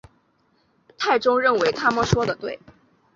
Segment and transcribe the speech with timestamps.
[0.97, 2.57] 太宗认为他们说得对。